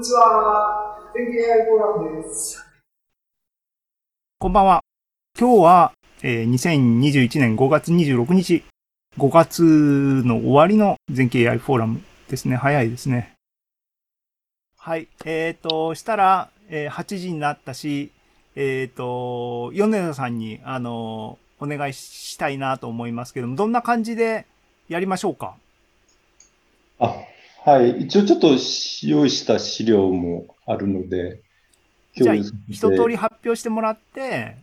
[0.00, 0.96] にちは。
[1.14, 2.64] 全経 AI フォーラムです。
[4.38, 4.80] こんばんは。
[5.38, 5.92] 今日は、
[6.22, 8.64] えー、2021年5月26日、
[9.18, 9.62] 5月
[10.24, 12.00] の終わりの全経 AI フォーラム
[12.30, 12.56] ですね。
[12.56, 13.34] 早いですね。
[14.78, 15.06] はい。
[15.26, 18.10] えっ、ー、と、したら、えー、8時になったし、
[18.56, 24.46] えっ、ー、と、米田さんに、あの、お願いしたいなと思いますけども、どんな感じで
[24.88, 25.56] やりましょうか？
[27.00, 27.14] あ、
[27.64, 28.02] はい。
[28.02, 28.56] 一応ちょっと
[29.02, 31.42] 用意した資料もあるので、
[32.14, 34.56] じゃあ、一通り発表してもらって、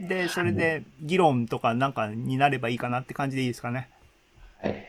[0.00, 3.88] で、それで議論とかなんかになればいいかなって感じでいいですかね？
[4.62, 4.84] はい。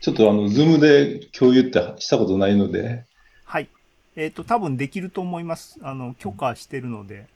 [0.00, 3.04] ちょっとあの、ズームで共有ってしたことないので。
[3.44, 3.68] はい。
[4.14, 5.78] えっ、ー、と、多分できると思います。
[5.82, 7.26] あの、許可してるので。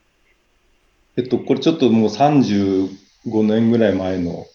[1.17, 2.89] えっと、これちょっともう35
[3.43, 4.45] 年ぐらい前の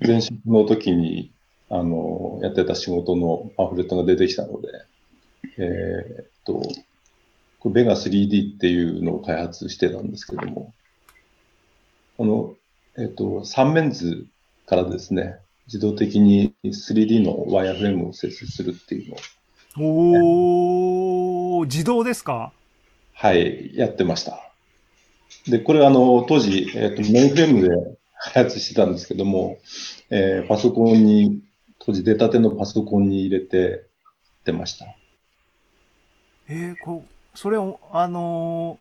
[0.00, 1.32] 前職の時に
[1.70, 4.68] あの、やってた仕事のパンフレットが出てきたので、
[5.56, 6.62] えー、っと、
[7.70, 10.74] ベガ 3D っていうのを開発してたんですけども、
[12.16, 12.54] この、
[12.98, 14.26] えー、っと、三面図
[14.66, 15.36] からですね、
[15.66, 19.14] 自動的に 3D のワイヤーフレームを設置するっていう
[19.78, 21.60] のを。
[21.60, 22.52] おー、自動ですか？
[23.14, 24.50] はい、やってました。
[25.46, 27.68] で、これあの、当時、えっ、と、メインフレームで
[28.32, 29.58] 開発してたんですけども、
[30.10, 31.40] えー、パソコンに
[31.80, 33.86] 当時出たてのパソコンに入れて
[34.44, 34.86] 出ました。
[36.48, 38.78] えー、こそれを、あの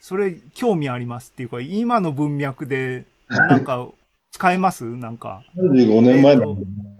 [0.00, 3.88] ー、それ興味ありますっていうか、今の文脈で、なんか、
[4.32, 4.84] 使えます？
[4.84, 5.44] なんか。
[5.56, 6.56] 35年前の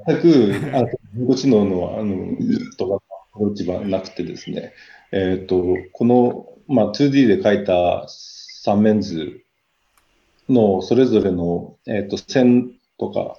[0.07, 2.37] 全く、あ人工知能の、あの、
[2.79, 3.05] とか、
[3.53, 4.75] 一番なくてですね、
[5.11, 9.43] えっ、ー、と、この、まあ、2D で描いた三面図
[10.49, 13.39] のそれぞれの、えっ、ー、と、線とか、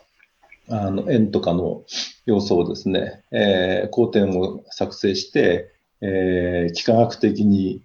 [0.70, 1.84] あの、円とかの
[2.26, 7.82] 要素をですね、えー、光点を作成して、えー、幾何学的に、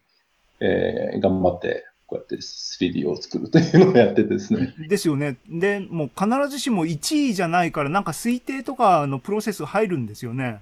[0.61, 4.75] えー、頑張って、こうやって 3D を作るというのをやってですね。
[4.89, 5.37] ですよね。
[5.49, 10.60] で、もう必ずしも1位じゃないから、なんか推定とかのプロセス入るんですよね。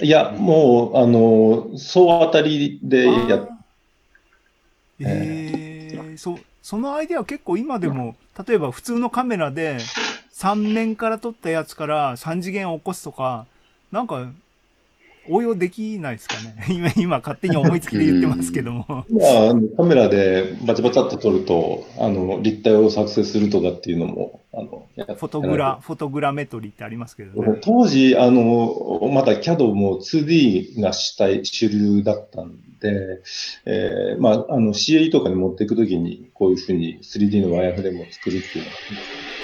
[0.00, 3.48] いや、もう、あの、総当たりでやっ
[5.00, 9.78] えー、そ、そのアイデア結構今でも、例えば普通のカメラで
[10.34, 13.46] 3面から撮ったやつから3次元を起こすとか、
[13.92, 14.30] なんか、
[15.26, 16.66] 応用できないですかね？
[16.68, 27.58] 今、今勝手に思いつきで言ってますけども まあ、カメラでバチバチっと撮ると、あの、立体を作成するとかっていうのも、あの、フォトグラ、フォトグラメトリってありますけどね。
[27.62, 33.20] 当時、あの、まだ CAD も 2D が主体、主流だったんで、
[33.64, 39.43] えー、まあ、あの CAE とかに持っていくときに、こういうふうに 3D のワイヤーフレームを作るっていうのは、はい。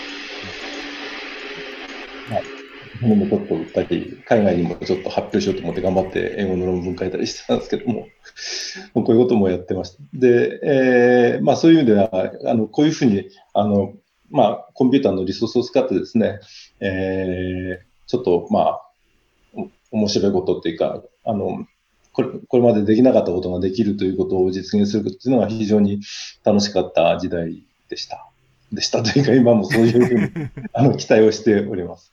[3.00, 8.08] 日本もちょっと売ったり、海外にもちょっと発表しようと思って頑張って英語の論文書いたりしてたんですけども、
[8.94, 10.02] もうこういうこともやってました。
[10.14, 13.94] で、えー、まあそういう意味では、あの、こういうふうに、あの、
[14.30, 16.38] まあ、コンピューターのリソースを使ってですね、
[16.78, 18.82] えー、ちょっと、まあ、
[19.90, 21.66] 面白いことっていうか、あの、
[22.12, 26.00] これこれまでできなかったことができるということを実現するっていうのが非常に
[26.44, 28.28] 楽しかった時代でした。
[28.72, 32.12] でしたというか、今もそういうふうに あの期待をしております。